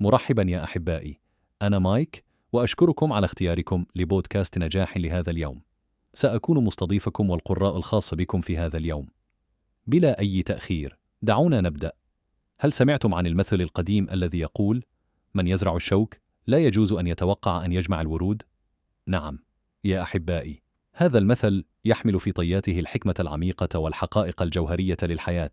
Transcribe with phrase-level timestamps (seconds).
[0.00, 1.20] مرحبا يا أحبائي.
[1.62, 5.62] أنا مايك وأشكركم على اختياركم لبودكاست نجاح لهذا اليوم.
[6.14, 9.08] سأكون مستضيفكم والقراء الخاص بكم في هذا اليوم.
[9.86, 11.92] بلا أي تأخير دعونا نبدأ.
[12.60, 14.84] هل سمعتم عن المثل القديم الذي يقول
[15.34, 16.16] من يزرع الشوك
[16.46, 18.42] لا يجوز أن يتوقع أن يجمع الورود؟
[19.06, 19.38] نعم.
[19.84, 20.62] يا أحبائي
[20.94, 25.50] هذا المثل يحمل في طياته الحكمة العميقة والحقائق الجوهرية للحياة.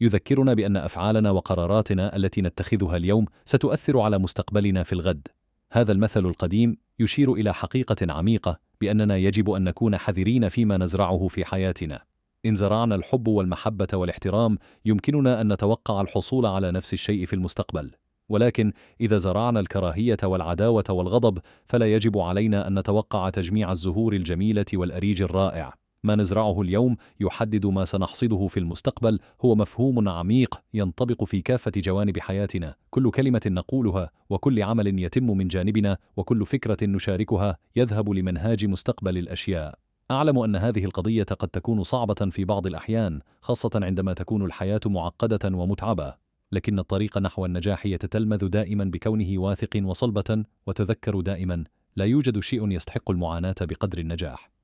[0.00, 5.28] يذكرنا بأن أفعالنا وقراراتنا التي نتخذها اليوم ستؤثر على مستقبلنا في الغد.
[5.72, 11.44] هذا المثل القديم يشير إلى حقيقة عميقة بأننا يجب أن نكون حذرين فيما نزرعه في
[11.44, 12.02] حياتنا.
[12.46, 17.90] إن زرعنا الحب والمحبة والاحترام يمكننا أن نتوقع الحصول على نفس الشيء في المستقبل.
[18.28, 25.22] ولكن إذا زرعنا الكراهية والعداوة والغضب فلا يجب علينا أن نتوقع تجميع الزهور الجميلة والأريج
[25.22, 25.74] الرائع.
[26.04, 32.18] ما نزرعه اليوم يحدد ما سنحصده في المستقبل هو مفهوم عميق ينطبق في كافة جوانب
[32.18, 32.74] حياتنا.
[32.90, 39.78] كل كلمة نقولها وكل عمل يتم من جانبنا وكل فكرة نشاركها يذهب لمنهاج مستقبل الأشياء.
[40.10, 45.56] أعلم أن هذه القضية قد تكون صعبة في بعض الأحيان خاصة عندما تكون الحياة معقدة
[45.56, 46.14] ومتعبة.
[46.52, 51.64] لكن الطريق نحو النجاح يتتلمذ دائما بكونه واثق وصلبة وتذكر دائما
[51.96, 54.57] لا يوجد شيء يستحق المعاناة بقدر النجاح.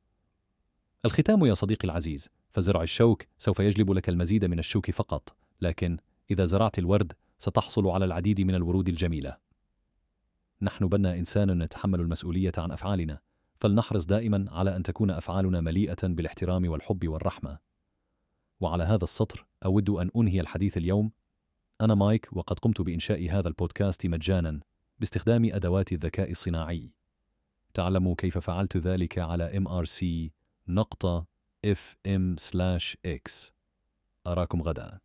[1.05, 5.98] الختام يا صديقي العزيز فزرع الشوك سوف يجلب لك المزيد من الشوك فقط لكن
[6.30, 9.36] إذا زرعت الورد ستحصل على العديد من الورود الجميلة.
[10.62, 13.20] نحن بنا إنسان نتحمل المسؤولية عن أفعالنا
[13.56, 17.58] فلنحرص دائما على أن تكون أفعالنا مليئة بالاحترام والحب والرحمة.
[18.61, 21.12] وعلى هذا السطر أود أن أنهي الحديث اليوم.
[21.80, 24.61] أنا مايك وقد قمت بإنشاء هذا البودكاست مجانا
[24.98, 26.91] باستخدام أدوات الذكاء الصناعي.
[27.74, 30.05] تعلموا كيف فعلت ذلك على mrc
[30.69, 31.27] نقطة
[31.67, 33.51] fm/x
[34.27, 35.01] أراكم غدا.